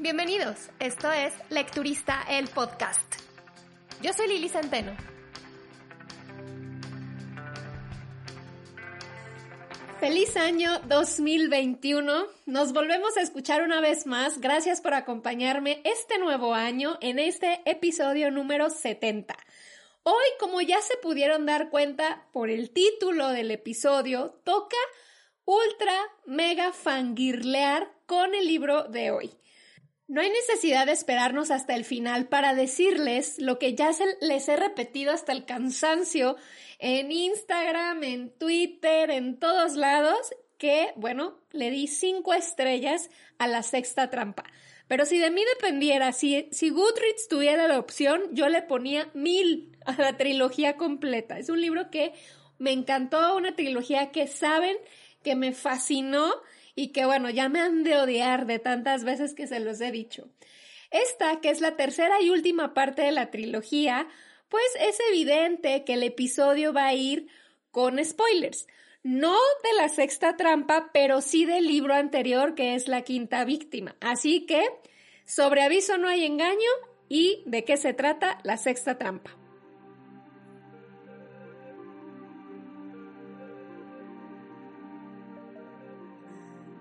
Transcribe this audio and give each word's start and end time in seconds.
Bienvenidos, 0.00 0.70
esto 0.78 1.10
es 1.10 1.32
Lecturista 1.50 2.22
el 2.30 2.46
Podcast. 2.46 3.16
Yo 4.00 4.12
soy 4.12 4.28
Lili 4.28 4.48
Centeno. 4.48 4.96
Feliz 9.98 10.36
año 10.36 10.78
2021. 10.86 12.26
Nos 12.46 12.72
volvemos 12.72 13.16
a 13.16 13.22
escuchar 13.22 13.62
una 13.62 13.80
vez 13.80 14.06
más. 14.06 14.40
Gracias 14.40 14.80
por 14.80 14.94
acompañarme 14.94 15.82
este 15.82 16.20
nuevo 16.20 16.54
año 16.54 16.96
en 17.00 17.18
este 17.18 17.60
episodio 17.64 18.30
número 18.30 18.70
70. 18.70 19.36
Hoy, 20.04 20.26
como 20.38 20.60
ya 20.60 20.80
se 20.80 20.96
pudieron 20.98 21.44
dar 21.44 21.70
cuenta 21.70 22.28
por 22.32 22.50
el 22.50 22.70
título 22.70 23.30
del 23.30 23.50
episodio, 23.50 24.38
toca 24.44 24.76
ultra 25.44 25.92
mega 26.24 26.72
fangirlear 26.72 27.90
con 28.06 28.36
el 28.36 28.46
libro 28.46 28.84
de 28.84 29.10
hoy. 29.10 29.32
No 30.08 30.22
hay 30.22 30.30
necesidad 30.30 30.86
de 30.86 30.92
esperarnos 30.92 31.50
hasta 31.50 31.74
el 31.74 31.84
final 31.84 32.28
para 32.28 32.54
decirles 32.54 33.38
lo 33.38 33.58
que 33.58 33.74
ya 33.74 33.90
les 34.22 34.48
he 34.48 34.56
repetido 34.56 35.12
hasta 35.12 35.32
el 35.32 35.44
cansancio 35.44 36.36
en 36.78 37.12
Instagram, 37.12 38.02
en 38.02 38.30
Twitter, 38.30 39.10
en 39.10 39.38
todos 39.38 39.74
lados, 39.74 40.34
que, 40.56 40.92
bueno, 40.96 41.38
le 41.52 41.70
di 41.70 41.88
cinco 41.88 42.32
estrellas 42.32 43.10
a 43.36 43.46
la 43.48 43.62
sexta 43.62 44.08
trampa. 44.08 44.44
Pero 44.86 45.04
si 45.04 45.18
de 45.18 45.30
mí 45.30 45.42
dependiera, 45.54 46.12
si, 46.12 46.48
si 46.52 46.70
Goodreads 46.70 47.28
tuviera 47.28 47.68
la 47.68 47.78
opción, 47.78 48.22
yo 48.32 48.48
le 48.48 48.62
ponía 48.62 49.10
mil 49.12 49.76
a 49.84 49.92
la 49.92 50.16
trilogía 50.16 50.78
completa. 50.78 51.38
Es 51.38 51.50
un 51.50 51.60
libro 51.60 51.90
que 51.90 52.14
me 52.56 52.72
encantó, 52.72 53.36
una 53.36 53.54
trilogía 53.54 54.10
que 54.10 54.26
saben 54.26 54.78
que 55.22 55.36
me 55.36 55.52
fascinó 55.52 56.32
y 56.78 56.92
que 56.92 57.06
bueno, 57.06 57.28
ya 57.28 57.48
me 57.48 57.58
han 57.58 57.82
de 57.82 57.96
odiar 57.96 58.46
de 58.46 58.60
tantas 58.60 59.02
veces 59.02 59.34
que 59.34 59.48
se 59.48 59.58
los 59.58 59.80
he 59.80 59.90
dicho. 59.90 60.28
Esta, 60.92 61.40
que 61.40 61.50
es 61.50 61.60
la 61.60 61.74
tercera 61.74 62.22
y 62.22 62.30
última 62.30 62.72
parte 62.72 63.02
de 63.02 63.10
la 63.10 63.32
trilogía, 63.32 64.06
pues 64.48 64.64
es 64.78 64.96
evidente 65.10 65.82
que 65.84 65.94
el 65.94 66.04
episodio 66.04 66.72
va 66.72 66.86
a 66.86 66.94
ir 66.94 67.26
con 67.72 68.02
spoilers. 68.04 68.68
No 69.02 69.36
de 69.64 69.72
la 69.76 69.88
sexta 69.88 70.36
trampa, 70.36 70.90
pero 70.92 71.20
sí 71.20 71.46
del 71.46 71.66
libro 71.66 71.94
anterior 71.94 72.54
que 72.54 72.76
es 72.76 72.86
la 72.86 73.02
quinta 73.02 73.44
víctima. 73.44 73.96
Así 74.00 74.46
que, 74.46 74.64
sobre 75.24 75.62
aviso 75.62 75.98
no 75.98 76.06
hay 76.06 76.24
engaño 76.24 76.70
y 77.08 77.42
de 77.46 77.64
qué 77.64 77.76
se 77.76 77.92
trata 77.92 78.38
la 78.44 78.56
sexta 78.56 78.98
trampa. 78.98 79.37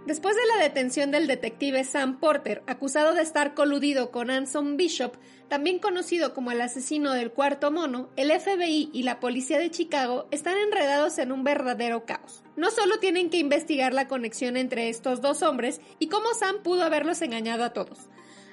Después 0.08 0.38
de 0.38 0.46
la 0.46 0.64
detención 0.64 1.12
del 1.12 1.28
detective 1.28 1.84
Sam 1.84 2.18
Porter, 2.22 2.64
acusado 2.66 3.14
de 3.14 3.22
estar 3.22 3.54
coludido 3.54 4.10
con 4.10 4.32
Anson 4.32 4.78
Bishop, 4.78 5.18
también 5.50 5.80
conocido 5.80 6.34
como 6.34 6.50
el 6.52 6.62
asesino 6.62 7.12
del 7.12 7.32
cuarto 7.32 7.72
mono, 7.72 8.08
el 8.16 8.32
FBI 8.32 8.90
y 8.94 9.04
la 9.04 9.20
policía 9.20 9.60
de 9.60 9.70
Chicago 9.70 10.30
están 10.32 10.58
enredados 10.60 11.18
en 11.18 11.34
un 11.34 11.44
verdadero 11.44 12.06
caos. 12.06 12.42
No 12.56 12.72
solo 12.72 13.00
tienen 13.00 13.30
que 13.30 13.40
investigar 13.40 13.94
la 13.94 14.08
conexión 14.08 14.56
entre 14.56 14.88
estos 14.88 15.20
dos 15.20 15.42
hombres 15.44 15.82
y 16.00 16.08
cómo 16.08 16.34
Sam 16.34 16.64
pudo 16.64 16.84
haberlos 16.84 17.22
engañado 17.22 17.66
a 17.66 17.74
todos. 17.74 18.08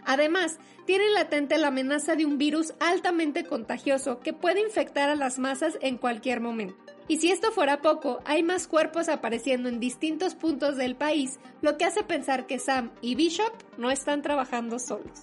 Además, 0.05 0.59
tienen 0.87 1.15
latente 1.15 1.57
la 1.59 1.69
amenaza 1.69 2.15
de 2.15 2.27
un 2.27 2.39
virus 2.39 2.75
altamente 2.81 3.45
contagioso 3.45 4.21
que 4.21 4.33
puede 4.33 4.61
infectar 4.61 5.09
a 5.09 5.15
las 5.15 5.39
masas 5.39 5.79
en 5.81 5.97
cualquier 5.97 6.41
momento. 6.41 6.77
Y 7.09 7.19
si 7.19 7.31
esto 7.31 7.53
fuera 7.53 7.83
poco, 7.83 8.21
hay 8.25 8.43
más 8.43 8.67
cuerpos 8.67 9.09
apareciendo 9.09 9.69
en 9.69 9.81
distintos 9.81 10.35
puntos 10.35 10.77
del 10.77 10.97
país, 10.97 11.39
lo 11.61 11.77
que 11.77 11.85
hace 11.85 12.03
pensar 12.03 12.47
que 12.47 12.59
Sam 12.59 12.93
y 13.01 13.15
Bishop 13.15 13.53
no 13.77 13.91
están 13.91 14.23
trabajando 14.23 14.79
solos. 14.79 15.23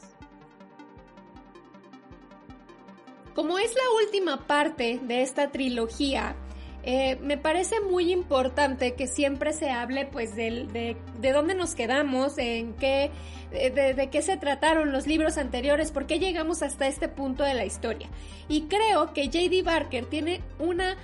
Como 3.33 3.57
es 3.57 3.73
la 3.73 4.05
última 4.05 4.45
parte 4.45 4.99
de 5.03 5.21
esta 5.21 5.51
trilogía, 5.51 6.35
eh, 6.83 7.17
me 7.21 7.37
parece 7.37 7.79
muy 7.81 8.11
importante 8.11 8.93
que 8.93 9.07
siempre 9.07 9.53
se 9.53 9.69
hable 9.69 10.05
pues 10.05 10.35
de, 10.35 10.95
de, 11.19 11.31
dónde 11.31 11.53
nos 11.53 11.75
quedamos, 11.75 12.37
en 12.37 12.73
qué, 12.73 13.11
de, 13.51 13.93
de, 13.93 14.09
qué 14.09 14.21
se 14.21 14.37
trataron 14.37 14.91
los 14.91 15.07
libros 15.07 15.37
anteriores, 15.37 15.91
por 15.91 16.07
qué 16.07 16.19
llegamos 16.19 16.63
hasta 16.63 16.87
este 16.87 17.07
punto 17.07 17.43
de 17.43 17.53
la 17.53 17.65
historia. 17.65 18.09
Y 18.47 18.63
creo 18.63 19.13
que 19.13 19.29
JD 19.29 19.63
Barker 19.63 20.05
tiene 20.05 20.41
una 20.59 20.97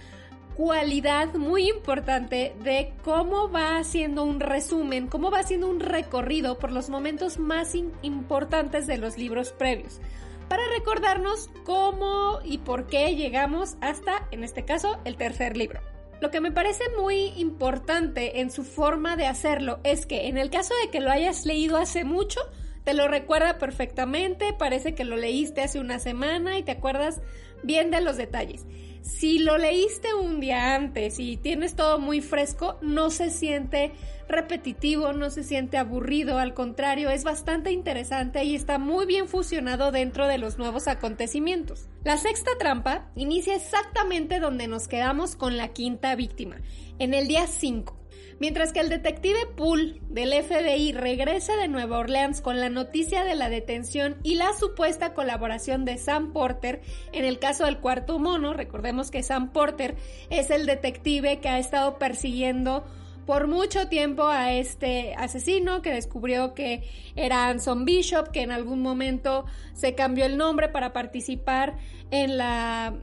cualidad 0.57 1.35
muy 1.35 1.69
importante 1.69 2.55
de 2.63 2.91
cómo 3.03 3.49
va 3.51 3.77
haciendo 3.77 4.23
un 4.23 4.39
resumen, 4.39 5.07
cómo 5.07 5.29
va 5.29 5.39
haciendo 5.39 5.69
un 5.69 5.79
recorrido 5.79 6.57
por 6.57 6.71
los 6.71 6.89
momentos 6.89 7.37
más 7.37 7.75
importantes 8.01 8.87
de 8.87 8.97
los 8.97 9.19
libros 9.19 9.51
previos, 9.51 10.01
para 10.47 10.63
recordarnos 10.75 11.49
cómo 11.63 12.39
y 12.43 12.59
por 12.59 12.87
qué 12.87 13.15
llegamos 13.15 13.75
hasta, 13.81 14.27
en 14.31 14.43
este 14.43 14.65
caso, 14.65 14.99
el 15.05 15.17
tercer 15.17 15.57
libro. 15.57 15.81
Lo 16.19 16.31
que 16.31 16.41
me 16.41 16.51
parece 16.51 16.83
muy 16.99 17.33
importante 17.37 18.39
en 18.39 18.49
su 18.49 18.63
forma 18.63 19.15
de 19.15 19.27
hacerlo 19.27 19.79
es 19.83 20.05
que 20.05 20.27
en 20.27 20.37
el 20.37 20.49
caso 20.49 20.73
de 20.83 20.89
que 20.89 20.99
lo 20.99 21.11
hayas 21.11 21.45
leído 21.45 21.77
hace 21.77 22.03
mucho, 22.03 22.39
te 22.83 22.93
lo 22.93 23.07
recuerda 23.07 23.57
perfectamente, 23.59 24.53
parece 24.53 24.95
que 24.95 25.03
lo 25.03 25.17
leíste 25.17 25.61
hace 25.61 25.79
una 25.79 25.99
semana 25.99 26.57
y 26.57 26.63
te 26.63 26.71
acuerdas 26.71 27.21
bien 27.63 27.91
de 27.91 28.01
los 28.01 28.17
detalles. 28.17 28.65
Si 29.01 29.39
lo 29.39 29.57
leíste 29.57 30.13
un 30.13 30.41
día 30.41 30.75
antes 30.75 31.19
y 31.19 31.37
tienes 31.37 31.75
todo 31.75 31.97
muy 31.97 32.19
fresco, 32.19 32.77
no 32.81 33.09
se 33.09 33.29
siente 33.29 33.93
repetitivo, 34.27 35.13
no 35.13 35.29
se 35.29 35.45
siente 35.45 35.77
aburrido, 35.77 36.37
al 36.37 36.53
contrario, 36.53 37.09
es 37.09 37.23
bastante 37.23 37.71
interesante 37.71 38.43
y 38.43 38.55
está 38.55 38.77
muy 38.77 39.05
bien 39.05 39.29
fusionado 39.29 39.91
dentro 39.91 40.27
de 40.27 40.37
los 40.37 40.57
nuevos 40.57 40.89
acontecimientos. 40.89 41.87
La 42.03 42.17
sexta 42.17 42.51
trampa 42.59 43.09
inicia 43.15 43.55
exactamente 43.55 44.41
donde 44.41 44.67
nos 44.67 44.89
quedamos 44.89 45.37
con 45.37 45.55
la 45.55 45.69
quinta 45.69 46.13
víctima, 46.15 46.57
en 46.99 47.13
el 47.13 47.27
día 47.27 47.47
5. 47.47 47.97
Mientras 48.39 48.71
que 48.71 48.79
el 48.79 48.89
detective 48.89 49.47
Poole 49.55 49.99
del 50.09 50.31
FBI 50.31 50.91
regresa 50.91 51.55
de 51.55 51.67
Nueva 51.67 51.97
Orleans 51.97 52.41
con 52.41 52.59
la 52.59 52.69
noticia 52.69 53.23
de 53.23 53.35
la 53.35 53.49
detención 53.49 54.17
y 54.21 54.35
la 54.35 54.53
supuesta 54.53 55.13
colaboración 55.13 55.85
de 55.85 55.97
Sam 55.97 56.33
Porter 56.33 56.81
en 57.13 57.25
el 57.25 57.39
caso 57.39 57.65
del 57.65 57.79
cuarto 57.79 58.19
mono, 58.19 58.53
recordemos 58.53 59.09
que 59.09 59.23
Sam 59.23 59.51
Porter 59.51 59.95
es 60.29 60.51
el 60.51 60.67
detective 60.67 61.39
que 61.39 61.49
ha 61.49 61.57
estado 61.57 61.97
persiguiendo 61.97 62.85
por 63.25 63.47
mucho 63.47 63.89
tiempo 63.89 64.25
a 64.27 64.53
este 64.53 65.13
asesino 65.15 65.81
que 65.81 65.91
descubrió 65.91 66.53
que 66.53 66.83
era 67.15 67.49
Anson 67.49 67.85
Bishop, 67.85 68.29
que 68.31 68.41
en 68.41 68.51
algún 68.51 68.81
momento 68.81 69.45
se 69.73 69.95
cambió 69.95 70.25
el 70.25 70.37
nombre 70.37 70.69
para 70.69 70.93
participar 70.93 71.75
en 72.09 72.37
la 72.37 72.95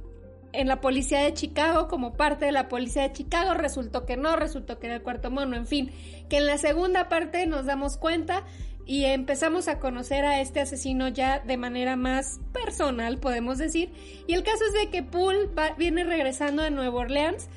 en 0.54 0.68
la 0.68 0.80
policía 0.80 1.20
de 1.20 1.34
Chicago 1.34 1.88
como 1.88 2.14
parte 2.14 2.46
de 2.46 2.52
la 2.52 2.68
policía 2.68 3.02
de 3.02 3.12
Chicago, 3.12 3.54
resultó 3.54 4.06
que 4.06 4.16
no, 4.16 4.36
resultó 4.36 4.78
que 4.78 4.86
era 4.86 4.96
el 4.96 5.02
cuarto 5.02 5.30
mono, 5.30 5.56
en 5.56 5.66
fin, 5.66 5.90
que 6.28 6.38
en 6.38 6.46
la 6.46 6.58
segunda 6.58 7.08
parte 7.08 7.46
nos 7.46 7.66
damos 7.66 7.96
cuenta 7.96 8.44
y 8.86 9.04
empezamos 9.04 9.68
a 9.68 9.78
conocer 9.78 10.24
a 10.24 10.40
este 10.40 10.60
asesino 10.60 11.08
ya 11.08 11.40
de 11.40 11.56
manera 11.56 11.96
más 11.96 12.40
personal, 12.52 13.18
podemos 13.18 13.58
decir, 13.58 13.92
y 14.26 14.34
el 14.34 14.42
caso 14.42 14.64
es 14.66 14.72
de 14.74 14.90
que 14.90 15.02
Poole 15.02 15.48
viene 15.78 16.04
regresando 16.04 16.62
de 16.62 16.70
Nueva 16.70 17.00
Orleans 17.00 17.48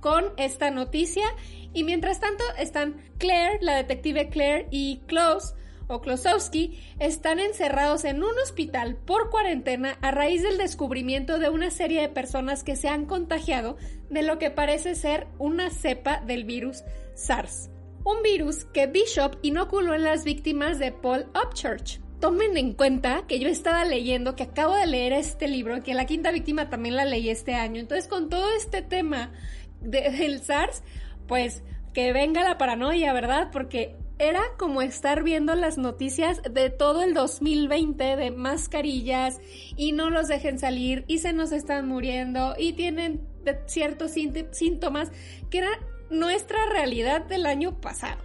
con 0.00 0.24
esta 0.36 0.70
noticia 0.70 1.24
y 1.72 1.84
mientras 1.84 2.20
tanto 2.20 2.42
están 2.58 2.96
Claire, 3.18 3.58
la 3.60 3.76
detective 3.76 4.28
Claire 4.28 4.66
y 4.70 5.00
Klaus 5.06 5.54
o 5.92 6.00
Klosowski 6.00 6.78
están 6.98 7.38
encerrados 7.38 8.04
en 8.04 8.22
un 8.22 8.38
hospital 8.42 8.96
por 8.96 9.30
cuarentena 9.30 9.98
a 10.00 10.10
raíz 10.10 10.42
del 10.42 10.58
descubrimiento 10.58 11.38
de 11.38 11.50
una 11.50 11.70
serie 11.70 12.00
de 12.00 12.08
personas 12.08 12.64
que 12.64 12.76
se 12.76 12.88
han 12.88 13.06
contagiado 13.06 13.76
de 14.10 14.22
lo 14.22 14.38
que 14.38 14.50
parece 14.50 14.94
ser 14.94 15.26
una 15.38 15.70
cepa 15.70 16.20
del 16.20 16.44
virus 16.44 16.82
SARS. 17.14 17.70
Un 18.04 18.22
virus 18.22 18.64
que 18.64 18.86
Bishop 18.86 19.36
inoculó 19.42 19.94
en 19.94 20.02
las 20.02 20.24
víctimas 20.24 20.78
de 20.78 20.92
Paul 20.92 21.26
Upchurch. 21.34 22.00
Tomen 22.20 22.56
en 22.56 22.72
cuenta 22.72 23.24
que 23.26 23.38
yo 23.38 23.48
estaba 23.48 23.84
leyendo, 23.84 24.34
que 24.34 24.44
acabo 24.44 24.74
de 24.74 24.86
leer 24.86 25.12
este 25.12 25.48
libro, 25.48 25.82
que 25.82 25.94
la 25.94 26.06
quinta 26.06 26.30
víctima 26.30 26.70
también 26.70 26.96
la 26.96 27.04
leí 27.04 27.28
este 27.28 27.54
año. 27.54 27.80
Entonces, 27.80 28.08
con 28.08 28.28
todo 28.28 28.48
este 28.56 28.82
tema 28.82 29.32
del 29.80 30.40
SARS, 30.40 30.82
pues 31.26 31.62
que 31.92 32.12
venga 32.12 32.42
la 32.42 32.58
paranoia, 32.58 33.12
¿verdad? 33.12 33.50
Porque 33.52 33.96
era 34.22 34.40
como 34.56 34.82
estar 34.82 35.24
viendo 35.24 35.56
las 35.56 35.78
noticias 35.78 36.40
de 36.48 36.70
todo 36.70 37.02
el 37.02 37.12
2020 37.12 38.14
de 38.14 38.30
mascarillas 38.30 39.40
y 39.76 39.90
no 39.90 40.10
los 40.10 40.28
dejen 40.28 40.60
salir 40.60 41.04
y 41.08 41.18
se 41.18 41.32
nos 41.32 41.50
están 41.50 41.88
muriendo 41.88 42.54
y 42.56 42.74
tienen 42.74 43.26
ciertos 43.66 44.12
síntomas 44.52 45.10
que 45.50 45.58
era 45.58 45.70
nuestra 46.08 46.58
realidad 46.66 47.22
del 47.22 47.46
año 47.46 47.80
pasado. 47.80 48.22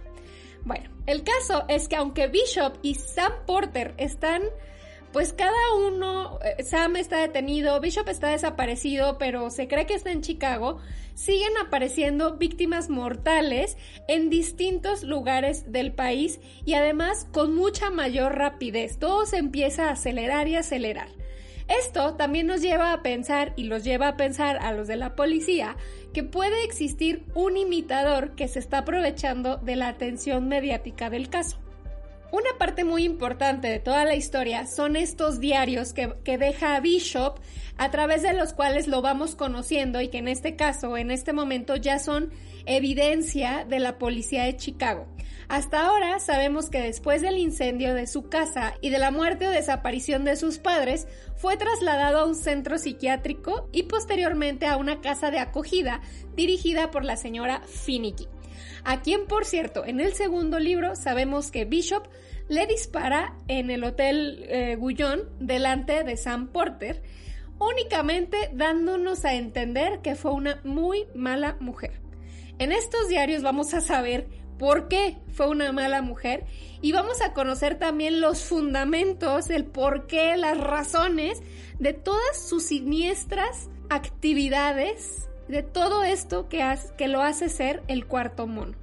Bueno, 0.64 0.88
el 1.06 1.24
caso 1.24 1.64
es 1.68 1.88
que 1.88 1.96
aunque 1.96 2.28
Bishop 2.28 2.78
y 2.82 2.94
Sam 2.94 3.32
Porter 3.44 3.94
están 3.96 4.42
pues 5.12 5.32
cada 5.32 5.74
uno, 5.74 6.38
eh, 6.44 6.62
Sam 6.62 6.96
está 6.96 7.18
detenido, 7.18 7.80
Bishop 7.80 8.08
está 8.08 8.28
desaparecido, 8.28 9.18
pero 9.18 9.50
se 9.50 9.66
cree 9.66 9.86
que 9.86 9.94
está 9.94 10.12
en 10.12 10.20
Chicago, 10.20 10.78
siguen 11.14 11.56
apareciendo 11.64 12.36
víctimas 12.36 12.90
mortales 12.90 13.76
en 14.06 14.30
distintos 14.30 15.02
lugares 15.02 15.72
del 15.72 15.92
país 15.92 16.40
y 16.64 16.74
además 16.74 17.26
con 17.32 17.54
mucha 17.54 17.90
mayor 17.90 18.36
rapidez. 18.36 18.98
Todo 18.98 19.26
se 19.26 19.38
empieza 19.38 19.88
a 19.88 19.92
acelerar 19.92 20.46
y 20.48 20.56
acelerar. 20.56 21.08
Esto 21.68 22.14
también 22.14 22.46
nos 22.46 22.62
lleva 22.62 22.92
a 22.92 23.02
pensar 23.02 23.52
y 23.56 23.64
los 23.64 23.84
lleva 23.84 24.08
a 24.08 24.16
pensar 24.16 24.56
a 24.58 24.72
los 24.72 24.88
de 24.88 24.96
la 24.96 25.14
policía 25.14 25.76
que 26.14 26.22
puede 26.22 26.64
existir 26.64 27.24
un 27.34 27.56
imitador 27.56 28.34
que 28.34 28.48
se 28.48 28.58
está 28.58 28.78
aprovechando 28.78 29.58
de 29.58 29.76
la 29.76 29.88
atención 29.88 30.48
mediática 30.48 31.10
del 31.10 31.28
caso. 31.28 31.58
Una 32.30 32.50
parte 32.58 32.84
muy 32.84 33.04
importante 33.04 33.68
de 33.68 33.78
toda 33.78 34.04
la 34.04 34.14
historia 34.14 34.66
son 34.66 34.96
estos 34.96 35.40
diarios 35.40 35.94
que, 35.94 36.12
deja 36.36 36.78
Bishop 36.80 37.40
a 37.78 37.90
través 37.90 38.22
de 38.22 38.34
los 38.34 38.52
cuales 38.52 38.86
lo 38.86 39.00
vamos 39.00 39.34
conociendo 39.34 40.02
y 40.02 40.08
que 40.08 40.18
en 40.18 40.28
este 40.28 40.54
caso, 40.54 40.98
en 40.98 41.10
este 41.10 41.32
momento, 41.32 41.76
ya 41.76 41.98
son 41.98 42.30
evidencia 42.66 43.64
de 43.66 43.78
la 43.78 43.96
policía 43.96 44.44
de 44.44 44.56
Chicago. 44.56 45.06
Hasta 45.48 45.86
ahora 45.86 46.18
sabemos 46.18 46.68
que 46.68 46.82
después 46.82 47.22
del 47.22 47.38
incendio 47.38 47.94
de 47.94 48.06
su 48.06 48.28
casa 48.28 48.74
y 48.82 48.90
de 48.90 48.98
la 48.98 49.10
muerte 49.10 49.48
o 49.48 49.50
desaparición 49.50 50.24
de 50.24 50.36
sus 50.36 50.58
padres, 50.58 51.06
fue 51.36 51.56
trasladado 51.56 52.18
a 52.18 52.26
un 52.26 52.34
centro 52.34 52.76
psiquiátrico 52.76 53.70
y 53.72 53.84
posteriormente 53.84 54.66
a 54.66 54.76
una 54.76 55.00
casa 55.00 55.30
de 55.30 55.38
acogida 55.38 56.02
dirigida 56.34 56.90
por 56.90 57.06
la 57.06 57.16
señora 57.16 57.62
Finicky 57.62 58.28
a 58.84 59.02
quien 59.02 59.26
por 59.26 59.44
cierto 59.44 59.84
en 59.84 60.00
el 60.00 60.14
segundo 60.14 60.58
libro 60.58 60.96
sabemos 60.96 61.50
que 61.50 61.64
Bishop 61.64 62.08
le 62.48 62.66
dispara 62.66 63.36
en 63.46 63.70
el 63.70 63.84
Hotel 63.84 64.44
eh, 64.48 64.76
Gullón 64.76 65.28
delante 65.38 66.02
de 66.04 66.16
Sam 66.16 66.48
Porter, 66.48 67.02
únicamente 67.58 68.50
dándonos 68.52 69.24
a 69.24 69.34
entender 69.34 70.00
que 70.02 70.14
fue 70.14 70.32
una 70.32 70.60
muy 70.64 71.06
mala 71.14 71.56
mujer. 71.60 72.00
En 72.58 72.72
estos 72.72 73.08
diarios 73.08 73.42
vamos 73.42 73.74
a 73.74 73.80
saber 73.80 74.28
por 74.58 74.88
qué 74.88 75.18
fue 75.32 75.48
una 75.48 75.70
mala 75.72 76.02
mujer 76.02 76.44
y 76.80 76.92
vamos 76.92 77.20
a 77.22 77.32
conocer 77.32 77.78
también 77.78 78.20
los 78.20 78.42
fundamentos, 78.42 79.50
el 79.50 79.64
por 79.64 80.06
qué, 80.06 80.36
las 80.36 80.58
razones 80.58 81.40
de 81.78 81.92
todas 81.92 82.48
sus 82.48 82.64
siniestras 82.64 83.68
actividades 83.88 85.28
de 85.48 85.62
todo 85.62 86.04
esto 86.04 86.48
que, 86.48 86.62
que 86.96 87.08
lo 87.08 87.22
hace 87.22 87.48
ser 87.48 87.82
el 87.88 88.06
cuarto 88.06 88.46
mono. 88.46 88.76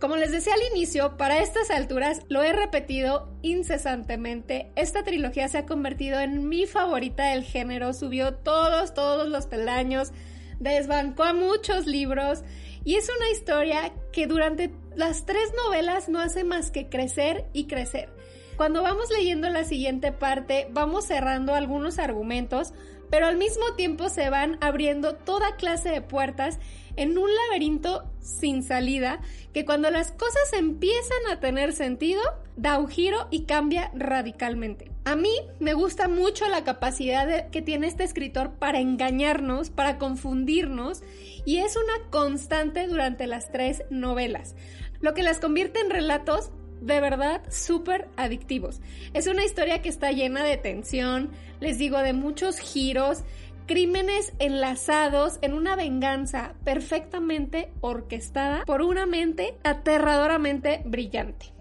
Como 0.00 0.16
les 0.16 0.30
decía 0.30 0.54
al 0.54 0.76
inicio, 0.76 1.16
para 1.16 1.40
estas 1.40 1.70
alturas 1.70 2.20
lo 2.28 2.44
he 2.44 2.52
repetido 2.52 3.28
incesantemente. 3.42 4.70
Esta 4.76 5.02
trilogía 5.02 5.48
se 5.48 5.58
ha 5.58 5.66
convertido 5.66 6.20
en 6.20 6.48
mi 6.48 6.66
favorita 6.66 7.30
del 7.30 7.42
género, 7.42 7.92
subió 7.92 8.34
todos, 8.34 8.94
todos 8.94 9.28
los 9.28 9.46
peldaños, 9.46 10.12
desbancó 10.60 11.24
a 11.24 11.32
muchos 11.32 11.86
libros 11.86 12.44
y 12.84 12.94
es 12.94 13.10
una 13.14 13.30
historia 13.30 13.92
que 14.12 14.28
durante 14.28 14.70
las 14.94 15.26
tres 15.26 15.52
novelas 15.64 16.08
no 16.08 16.20
hace 16.20 16.44
más 16.44 16.70
que 16.70 16.88
crecer 16.88 17.46
y 17.52 17.66
crecer. 17.66 18.08
Cuando 18.56 18.82
vamos 18.82 19.10
leyendo 19.10 19.48
la 19.50 19.64
siguiente 19.64 20.12
parte, 20.12 20.68
vamos 20.70 21.06
cerrando 21.06 21.54
algunos 21.54 21.98
argumentos, 21.98 22.72
pero 23.10 23.26
al 23.26 23.36
mismo 23.36 23.74
tiempo 23.76 24.08
se 24.08 24.30
van 24.30 24.58
abriendo 24.60 25.14
toda 25.14 25.56
clase 25.56 25.90
de 25.90 26.02
puertas 26.02 26.58
en 26.96 27.16
un 27.16 27.30
laberinto 27.34 28.04
sin 28.20 28.62
salida 28.62 29.20
que 29.52 29.64
cuando 29.64 29.90
las 29.90 30.10
cosas 30.10 30.52
empiezan 30.52 31.26
a 31.30 31.38
tener 31.40 31.72
sentido, 31.72 32.20
da 32.56 32.78
un 32.78 32.88
giro 32.88 33.28
y 33.30 33.44
cambia 33.44 33.90
radicalmente. 33.94 34.90
A 35.04 35.14
mí 35.14 35.30
me 35.60 35.74
gusta 35.74 36.08
mucho 36.08 36.48
la 36.48 36.64
capacidad 36.64 37.50
que 37.50 37.62
tiene 37.62 37.86
este 37.86 38.04
escritor 38.04 38.50
para 38.58 38.80
engañarnos, 38.80 39.70
para 39.70 39.96
confundirnos, 39.96 41.02
y 41.46 41.58
es 41.58 41.76
una 41.76 42.10
constante 42.10 42.86
durante 42.88 43.26
las 43.26 43.50
tres 43.50 43.84
novelas, 43.90 44.54
lo 45.00 45.14
que 45.14 45.22
las 45.22 45.38
convierte 45.38 45.80
en 45.80 45.90
relatos 45.90 46.50
de 46.80 47.00
verdad 47.00 47.42
súper 47.50 48.08
adictivos. 48.16 48.80
Es 49.14 49.26
una 49.26 49.44
historia 49.44 49.82
que 49.82 49.88
está 49.88 50.12
llena 50.12 50.44
de 50.44 50.56
tensión, 50.56 51.30
les 51.60 51.78
digo, 51.78 51.98
de 51.98 52.12
muchos 52.12 52.58
giros, 52.58 53.24
crímenes 53.66 54.32
enlazados 54.38 55.38
en 55.42 55.52
una 55.52 55.76
venganza 55.76 56.54
perfectamente 56.64 57.70
orquestada 57.80 58.64
por 58.64 58.82
una 58.82 59.06
mente 59.06 59.56
aterradoramente 59.62 60.82
brillante. 60.86 61.52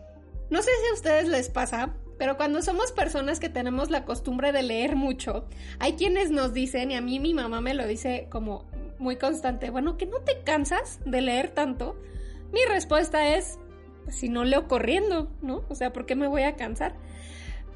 No 0.49 0.61
sé 0.61 0.71
si 0.81 0.89
a 0.89 0.93
ustedes 0.93 1.27
les 1.27 1.49
pasa, 1.49 1.93
pero 2.17 2.37
cuando 2.37 2.61
somos 2.61 2.91
personas 2.91 3.39
que 3.39 3.49
tenemos 3.49 3.89
la 3.89 4.05
costumbre 4.05 4.51
de 4.51 4.63
leer 4.63 4.95
mucho, 4.95 5.45
hay 5.79 5.93
quienes 5.93 6.31
nos 6.31 6.53
dicen, 6.53 6.91
y 6.91 6.95
a 6.95 7.01
mí 7.01 7.19
mi 7.19 7.33
mamá 7.33 7.59
me 7.59 7.73
lo 7.73 7.85
dice 7.85 8.27
como 8.31 8.65
muy 8.97 9.17
constante, 9.17 9.69
bueno, 9.69 9.97
que 9.97 10.05
no 10.05 10.19
te 10.21 10.41
cansas 10.43 10.99
de 11.05 11.21
leer 11.21 11.49
tanto. 11.51 11.99
Mi 12.51 12.63
respuesta 12.69 13.35
es, 13.35 13.59
si 14.09 14.29
no 14.29 14.43
leo 14.43 14.67
corriendo, 14.67 15.31
¿no? 15.41 15.63
O 15.69 15.75
sea, 15.75 15.93
¿por 15.93 16.05
qué 16.05 16.15
me 16.15 16.27
voy 16.27 16.43
a 16.43 16.55
cansar? 16.55 16.95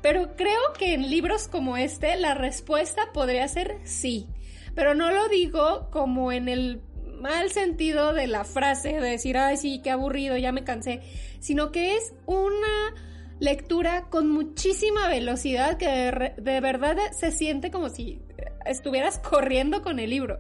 Pero 0.02 0.36
creo 0.36 0.60
que 0.78 0.94
en 0.94 1.10
libros 1.10 1.48
como 1.48 1.78
este 1.78 2.16
la 2.16 2.34
respuesta 2.34 3.12
podría 3.14 3.48
ser 3.48 3.78
sí. 3.84 4.28
Pero 4.74 4.96
no 4.96 5.12
lo 5.12 5.28
digo 5.28 5.90
como 5.92 6.32
en 6.32 6.48
el 6.48 6.82
mal 7.22 7.52
sentido 7.52 8.14
de 8.14 8.28
la 8.28 8.44
frase, 8.44 8.94
de 8.94 9.12
decir, 9.12 9.38
ay, 9.38 9.58
sí, 9.58 9.82
qué 9.84 9.92
aburrido, 9.92 10.38
ya 10.38 10.52
me 10.52 10.64
cansé, 10.64 11.02
sino 11.40 11.72
que 11.72 11.96
es 11.96 12.14
una 12.26 12.96
lectura 13.40 14.08
con 14.10 14.30
muchísima 14.30 15.08
velocidad 15.08 15.78
que 15.78 15.88
de, 15.88 16.34
de, 16.38 16.62
verdad 16.62 16.98
se 17.12 17.32
siente 17.32 17.72
como 17.72 17.90
si 17.90 18.22
estuvieras 18.66 19.20
corriendo 19.20 19.82
con 19.82 20.00
el 20.00 20.10
libro. 20.10 20.40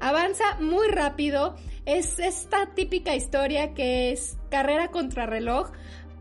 Avanza 0.00 0.56
muy 0.60 0.88
rápido, 0.88 1.54
es 1.84 2.18
esta 2.18 2.74
típica 2.74 3.14
historia 3.14 3.74
que 3.74 4.12
es 4.12 4.38
carrera 4.50 4.90
contra 4.90 5.26
reloj, 5.26 5.70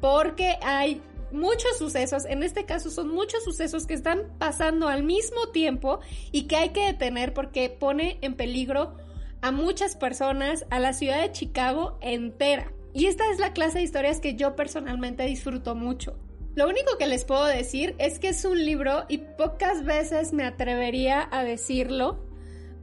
porque 0.02 0.58
hay 0.62 1.02
muchos 1.32 1.78
sucesos, 1.78 2.26
en 2.26 2.44
este 2.44 2.66
caso 2.66 2.90
son 2.90 3.10
muchos 3.10 3.44
sucesos 3.44 3.86
que 3.86 3.94
están 3.94 4.24
pasando 4.38 4.88
al 4.88 5.04
mismo 5.04 5.50
tiempo 5.50 6.00
y 6.32 6.48
que 6.48 6.58
hay 6.58 6.70
que 6.70 6.88
detener 6.88 7.34
porque 7.34 7.70
pone 7.70 8.18
en 8.22 8.36
peligro 8.36 8.98
a 9.42 9.52
muchas 9.52 9.96
personas, 9.96 10.66
a 10.70 10.80
la 10.80 10.94
ciudad 10.94 11.22
de 11.22 11.32
Chicago 11.32 11.98
entera. 12.02 12.74
Y 12.94 13.06
esta 13.06 13.32
es 13.32 13.40
la 13.40 13.54
clase 13.54 13.78
de 13.78 13.84
historias 13.86 14.20
que 14.20 14.36
yo 14.36 14.56
personalmente 14.56 15.24
disfruto 15.24 15.76
mucho. 15.76 16.18
Lo 16.56 16.68
único 16.68 16.98
que 16.98 17.08
les 17.08 17.24
puedo 17.24 17.46
decir 17.46 17.96
es 18.00 18.20
que 18.20 18.30
es 18.30 18.44
un 18.44 18.66
libro 18.66 19.06
y 19.08 19.20
pocas 19.20 19.86
veces 19.86 20.34
me 20.34 20.44
atrevería 20.44 21.30
a 21.32 21.44
decirlo, 21.44 22.29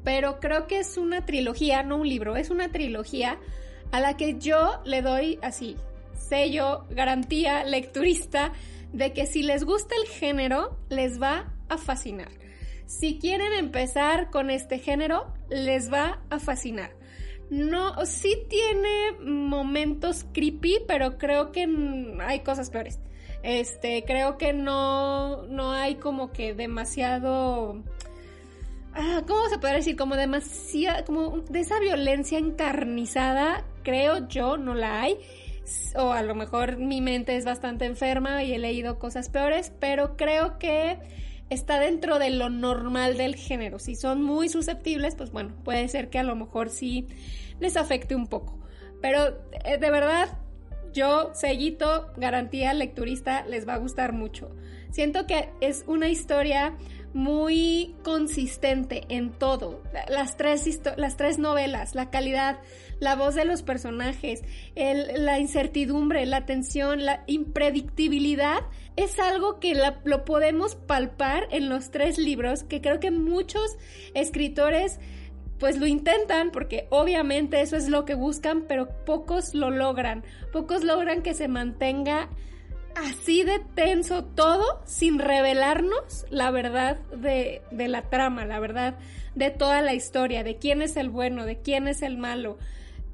pero 0.07 0.39
creo 0.39 0.69
que 0.69 0.79
es 0.79 0.99
una 0.99 1.27
trilogía, 1.27 1.83
no 1.83 1.97
un 1.97 2.09
libro, 2.09 2.37
es 2.37 2.51
una 2.51 2.71
trilogía 2.71 3.41
a 3.91 3.99
la 3.99 4.17
que 4.17 4.39
yo 4.39 4.81
le 4.85 5.03
doy 5.03 5.41
así 5.43 5.77
sello, 6.17 6.87
garantía 6.91 7.65
lecturista 7.65 8.53
de 8.93 9.13
que 9.13 9.27
si 9.27 9.43
les 9.43 9.65
gusta 9.65 9.97
el 10.01 10.09
género, 10.09 10.79
les 10.91 11.21
va 11.21 11.53
a 11.69 11.77
fascinar. 11.77 12.29
Si 12.87 13.19
quieren 13.19 13.53
empezar 13.53 14.31
con 14.31 14.49
este 14.49 14.79
género, 14.79 15.35
les 15.49 15.93
va 15.93 16.21
a 16.31 16.39
fascinar. 16.39 16.93
No, 17.51 18.07
sí 18.07 18.47
tiene 18.49 19.11
momentos 19.21 20.25
creepy, 20.33 20.83
pero 20.87 21.19
creo 21.19 21.51
que 21.51 21.67
hay 22.21 22.41
cosas 22.45 22.71
peores. 22.71 23.01
Este, 23.43 24.05
creo 24.07 24.39
que 24.39 24.53
no, 24.53 25.43
no 25.49 25.73
hay 25.73 25.97
como 25.97 26.31
que 26.31 26.55
demasiado, 26.55 27.83
ah, 28.97 29.23
¿cómo 29.27 29.49
se 29.49 29.59
puede 29.59 29.77
decir? 29.77 29.97
Como 29.97 30.17
demasiado, 30.17 31.05
como 31.05 31.39
de 31.49 31.61
esa 31.61 31.79
violencia 31.79 32.39
encarnizada, 32.39 33.65
creo 33.83 34.27
yo, 34.29 34.57
no 34.57 34.75
la 34.75 35.03
hay 35.03 35.19
o 35.97 36.13
a 36.13 36.23
lo 36.23 36.35
mejor 36.35 36.77
mi 36.79 37.01
mente 37.01 37.37
es 37.37 37.45
bastante 37.45 37.87
enferma 37.87 38.43
y 38.45 38.55
he 38.55 38.59
leído 38.59 38.99
cosas 38.99 39.29
peores, 39.29 39.73
pero 39.81 40.17
creo 40.17 40.59
que 40.59 40.99
está 41.51 41.79
dentro 41.81 42.19
de 42.19 42.31
lo 42.31 42.51
normal 42.51 43.17
del 43.17 43.35
género. 43.35 43.79
Si 43.79 43.95
son 43.95 44.23
muy 44.23 44.49
susceptibles, 44.49 45.15
pues 45.15 45.31
bueno, 45.31 45.55
puede 45.65 45.89
ser 45.89 46.11
que 46.11 46.19
a 46.19 46.23
lo 46.23 46.37
mejor 46.37 46.71
sí 46.71 47.07
les 47.61 47.77
afecte 47.77 48.15
un 48.15 48.27
poco. 48.27 48.59
Pero 49.01 49.39
eh, 49.65 49.79
de 49.79 49.91
verdad, 49.91 50.39
yo, 50.93 51.31
sellito, 51.35 52.13
garantía 52.17 52.73
lecturista, 52.75 53.45
les 53.47 53.67
va 53.67 53.75
a 53.75 53.79
gustar 53.79 54.13
mucho. 54.13 54.55
Siento 54.91 55.27
que 55.27 55.51
es 55.61 55.85
una 55.87 56.09
historia 56.09 56.77
muy 57.17 57.95
consistente 58.05 59.05
en 59.09 59.31
todo. 59.31 59.83
Las 60.09 60.37
tres, 60.37 60.81
las 60.97 61.17
tres 61.17 61.39
novelas, 61.39 61.95
la 61.95 62.11
calidad, 62.11 62.59
la 63.01 63.17
voz 63.17 63.35
de 63.35 63.47
los 63.47 63.63
personajes, 63.63 64.43
la 64.77 65.39
incertidumbre, 65.39 66.27
la 66.27 66.45
tensión, 66.45 67.07
la 67.07 67.25
impredictibilidad, 67.27 68.61
es 68.97 69.19
algo 69.19 69.61
que 69.61 69.75
lo 70.05 70.25
podemos 70.27 70.75
palpar 70.75 71.49
en 71.51 71.71
los 71.71 71.91
tres 71.91 72.19
libros 72.19 72.65
que 72.65 72.83
creo 72.83 73.01
que 73.01 73.11
muchos 73.11 73.77
escritores 74.15 75.01
pues 75.59 75.79
lo 75.79 75.87
intentan 75.87 76.51
porque 76.51 76.87
obviamente 76.91 77.63
eso 77.63 77.77
es 77.77 77.89
lo 77.89 78.05
que 78.05 78.15
buscan, 78.15 78.67
pero 78.69 78.89
pocos 79.07 79.55
lo 79.55 79.71
logran. 79.71 80.23
Pocos 80.53 80.85
logran 80.85 81.23
que 81.23 81.33
se 81.33 81.49
mantenga 81.49 82.29
así 82.97 83.45
de 83.45 83.61
tenso 83.75 84.25
todo 84.25 84.81
sin 84.85 85.19
revelarnos 85.19 86.27
la 86.31 86.51
verdad 86.51 86.97
de, 87.15 87.63
de 87.71 87.89
la 87.89 88.09
trama, 88.09 88.45
la 88.47 88.59
verdad 88.59 88.99
de 89.35 89.51
toda 89.51 89.83
la 89.83 89.95
historia, 89.95 90.43
de 90.43 90.57
quién 90.57 90.83
es 90.83 90.97
el 90.97 91.11
bueno, 91.11 91.45
de 91.45 91.61
quién 91.61 91.89
es 91.89 92.03
el 92.03 92.17
malo. 92.17 92.59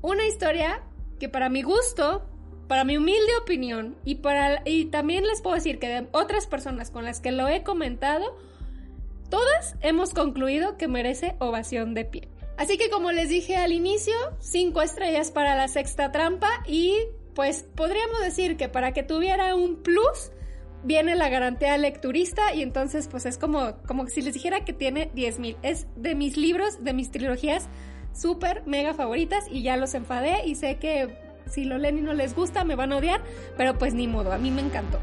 Una 0.01 0.27
historia 0.27 0.83
que 1.19 1.29
para 1.29 1.49
mi 1.49 1.63
gusto, 1.63 2.23
para 2.69 2.85
mi 2.85 2.97
humilde 2.97 3.37
opinión 3.41 3.97
y 4.05 4.17
para 4.17 4.63
y 4.65 4.87
también 4.87 5.27
les 5.27 5.43
puedo 5.43 5.57
decir 5.57 5.79
que 5.79 5.89
de 5.89 6.09
otras 6.13 6.47
personas 6.47 6.91
con 6.91 7.05
las 7.05 7.21
que 7.21 7.33
lo 7.33 7.49
he 7.49 7.63
comentado, 7.63 8.37
todas 9.29 9.75
hemos 9.81 10.15
concluido 10.15 10.77
que 10.77 10.89
merece 10.89 11.35
ovación 11.39 11.95
de 11.95 12.05
pie. 12.05 12.29
Así 12.57 12.79
que 12.79 12.91
como 12.91 13.13
les 13.13 13.29
dije 13.29 13.57
al 13.57 13.73
inicio, 13.73 14.15
cinco 14.39 14.83
estrellas 14.83 15.31
para 15.31 15.57
la 15.57 15.69
sexta 15.69 16.13
trampa 16.13 16.49
y 16.67 16.97
pues 17.35 17.65
podríamos 17.75 18.21
decir 18.21 18.57
que 18.57 18.69
para 18.69 18.93
que 18.93 19.03
tuviera 19.03 19.55
un 19.55 19.83
plus, 19.83 20.31
viene 20.85 21.15
la 21.15 21.29
garantía 21.29 21.77
lecturista 21.79 22.55
y 22.55 22.63
entonces 22.63 23.09
pues 23.09 23.27
es 23.27 23.39
como, 23.39 23.77
como 23.87 24.07
si 24.09 24.23
les 24.23 24.35
dijera 24.35 24.65
que 24.65 24.73
tiene 24.73 25.11
10.000. 25.13 25.57
Es 25.63 25.87
de 25.97 26.15
mis 26.15 26.37
libros, 26.37 26.83
de 26.83 26.93
mis 26.93 27.11
trilogías 27.11 27.69
súper 28.15 28.65
mega 28.67 28.95
favoritas 28.95 29.47
y 29.51 29.63
ya 29.63 29.77
los 29.77 29.95
enfadé 29.95 30.47
y 30.47 30.55
sé 30.55 30.77
que 30.77 31.17
si 31.47 31.65
lo 31.65 31.79
leen 31.79 31.99
y 31.99 32.03
no 32.03 32.15
les 32.15 32.35
gusta 32.35 32.65
me 32.65 32.75
van 32.75 32.93
a 32.93 32.97
odiar, 32.97 33.23
pero 33.57 33.79
pues 33.79 33.95
ni 33.95 34.07
modo, 34.07 34.33
a 34.33 34.39
mí 34.39 34.51
me 34.51 34.63
encantó. 34.63 34.99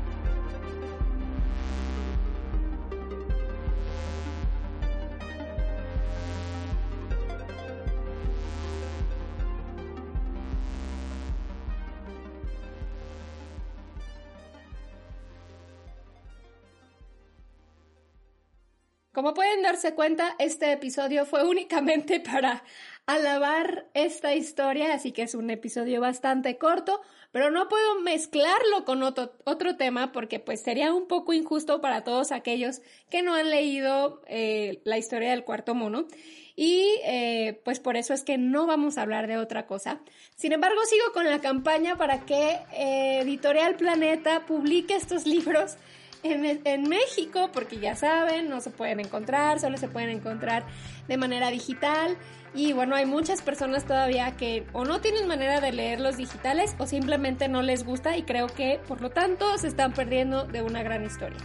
Como 19.20 19.34
pueden 19.34 19.62
darse 19.64 19.96
cuenta, 19.96 20.38
este 20.40 20.72
episodio 20.72 21.26
fue 21.26 21.44
únicamente 21.44 22.22
para 22.32 22.64
alabar 23.06 23.86
esta 23.94 24.34
historia, 24.34 24.94
así 24.94 25.12
que 25.12 25.24
es 25.24 25.36
un 25.36 25.50
episodio 25.50 26.00
bastante 26.00 26.58
corto, 26.58 27.02
pero 27.34 27.52
no 27.52 27.68
puedo 27.68 28.00
mezclarlo 28.00 28.86
con 28.86 29.04
otro, 29.04 29.34
otro 29.44 29.76
tema 29.76 30.14
porque 30.14 30.40
pues 30.40 30.62
sería 30.62 30.94
un 30.94 31.06
poco 31.10 31.34
injusto 31.34 31.82
para 31.82 32.06
todos 32.06 32.32
aquellos 32.32 32.80
que 33.10 33.22
no 33.22 33.36
han 33.36 33.50
leído 33.50 34.22
eh, 34.26 34.80
la 34.86 34.98
historia 34.98 35.32
del 35.32 35.44
cuarto 35.44 35.76
mono. 35.76 36.08
Y 36.56 36.86
eh, 37.04 37.60
pues 37.66 37.82
por 37.82 37.98
eso 37.98 38.14
es 38.14 38.24
que 38.24 38.38
no 38.38 38.68
vamos 38.68 38.98
a 38.98 39.02
hablar 39.02 39.28
de 39.28 39.36
otra 39.36 39.68
cosa. 39.68 40.00
Sin 40.38 40.54
embargo, 40.54 40.80
sigo 40.86 41.12
con 41.12 41.26
la 41.26 41.42
campaña 41.42 41.98
para 41.98 42.26
que 42.26 42.58
eh, 42.72 43.20
Editorial 43.20 43.76
Planeta 43.76 44.46
publique 44.46 44.96
estos 44.96 45.28
libros 45.28 45.76
en, 46.24 46.90
México, 46.90 47.50
porque 47.54 47.80
ya 47.80 47.96
saben, 47.96 48.50
no 48.50 48.62
se 48.62 48.70
pueden 48.70 49.00
encontrar, 49.00 49.60
solo 49.60 49.78
se 49.78 49.88
pueden 49.88 50.10
encontrar 50.10 50.66
de 51.08 51.18
manera 51.18 51.50
digital. 51.50 52.18
Y 52.54 52.74
bueno, 52.74 52.96
hay 52.96 53.06
muchas 53.06 53.42
personas 53.42 53.86
todavía 53.86 54.36
que 54.36 54.66
o 54.74 54.84
no 54.84 55.02
tienen 55.02 55.28
manera 55.28 55.62
de 55.62 55.72
leer 55.72 56.00
los 56.00 56.18
digitales 56.18 56.76
o 56.80 56.88
simplemente 56.88 57.48
no 57.48 57.62
les 57.62 57.84
gusta 57.84 58.18
y 58.18 58.24
creo 58.24 58.48
que 58.48 58.80
por 58.88 59.02
lo 59.02 59.12
tanto 59.12 59.58
se 59.58 59.68
están 59.68 59.94
perdiendo 59.94 60.46
de 60.46 60.64
una 60.64 60.82
gran 60.82 61.06
historia. 61.06 61.38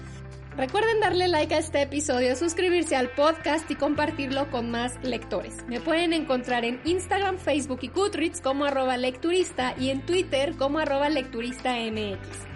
Recuerden 0.56 1.00
darle 1.00 1.26
like 1.26 1.52
a 1.52 1.58
este 1.58 1.82
episodio, 1.82 2.36
suscribirse 2.36 2.94
al 2.94 3.10
podcast 3.10 3.68
y 3.72 3.74
compartirlo 3.74 4.48
con 4.50 4.70
más 4.70 4.92
lectores. 5.02 5.56
Me 5.66 5.80
pueden 5.80 6.12
encontrar 6.12 6.64
en 6.64 6.80
Instagram, 6.84 7.38
Facebook 7.38 7.80
y 7.82 7.88
Goodreads 7.88 8.40
como 8.40 8.64
arroba 8.64 8.96
lecturista 8.96 9.74
y 9.76 9.90
en 9.90 10.06
Twitter 10.06 10.54
como 10.56 10.78
arroba 10.78 11.08
lecturista 11.08 11.74
MX. 11.74 12.53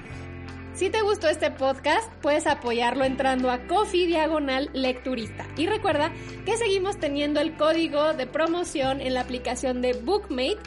Si 0.79 0.91
te 0.91 1.03
gustó 1.03 1.27
este 1.27 1.51
podcast, 1.51 2.09
puedes 2.23 2.47
apoyarlo 2.47 3.03
entrando 3.03 3.51
a 3.51 3.67
Coffee 3.67 4.07
Diagonal 4.07 4.71
Lecturista. 4.75 5.45
Y 5.57 5.67
recuerda 5.67 6.13
que 6.47 6.57
seguimos 6.57 7.01
teniendo 7.01 7.41
el 7.41 7.57
código 7.57 8.15
de 8.15 8.29
promoción 8.29 9.01
en 9.01 9.15
la 9.15 9.23
aplicación 9.23 9.83
de 9.83 9.95
Bookmate, 9.95 10.59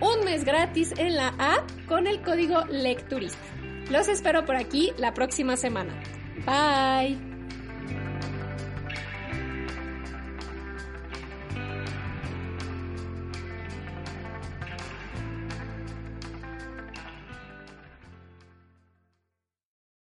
un 0.00 0.24
mes 0.24 0.44
gratis 0.44 0.92
en 0.98 1.14
la 1.14 1.28
app 1.38 1.70
con 1.86 2.08
el 2.08 2.22
código 2.22 2.64
Lecturista. 2.70 3.38
Los 3.88 4.08
espero 4.08 4.44
por 4.44 4.56
aquí 4.56 4.92
la 4.98 5.14
próxima 5.14 5.56
semana. 5.56 5.94
Bye. 6.44 7.31